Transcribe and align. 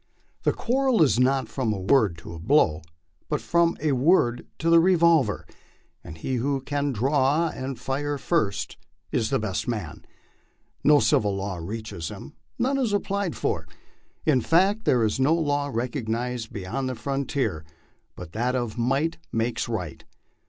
The 0.41 0.51
quarrel 0.51 1.03
is 1.03 1.19
not 1.19 1.47
from 1.47 1.71
a 1.71 1.79
word 1.79 2.17
to 2.23 2.33
a 2.33 2.39
blow, 2.39 2.81
but 3.29 3.39
from 3.39 3.77
a 3.79 3.91
word 3.91 4.47
to 4.57 4.71
the 4.71 4.79
revolver, 4.79 5.45
and 6.03 6.17
he 6.17 6.37
who 6.37 6.61
can 6.61 6.91
draw 6.91 7.49
and 7.49 7.77
fire 7.77 8.17
first 8.17 8.77
is 9.11 9.29
the 9.29 9.37
best 9.37 9.67
man. 9.67 10.03
No 10.83 10.99
civil 10.99 11.35
law 11.35 11.57
reaches 11.57 12.09
him; 12.09 12.33
none 12.57 12.79
is 12.79 12.93
applied 12.93 13.35
for. 13.35 13.67
In 14.25 14.41
fact 14.41 14.85
there 14.85 15.03
is 15.03 15.19
no 15.19 15.35
law 15.35 15.69
recognized 15.71 16.51
beyond 16.51 16.89
the 16.89 16.95
fron 16.95 17.25
tier 17.25 17.63
but 18.15 18.31
that 18.31 18.55
of 18.55 18.79
"might 18.79 19.19
makes 19.31 19.69
right." 19.69 20.03